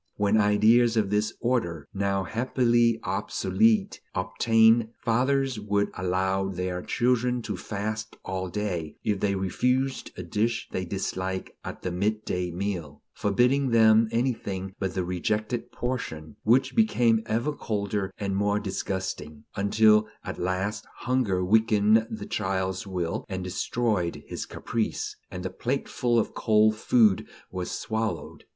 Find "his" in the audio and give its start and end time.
24.25-24.47